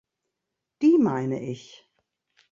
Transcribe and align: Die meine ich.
Die 0.81 0.97
meine 0.97 1.37
ich. 1.47 1.87